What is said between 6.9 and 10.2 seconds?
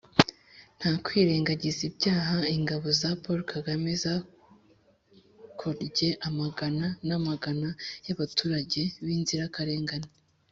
n'amagana y'abaturage b'inzirakarengane.